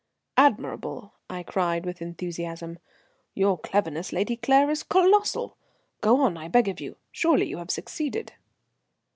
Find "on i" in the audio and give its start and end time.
6.21-6.47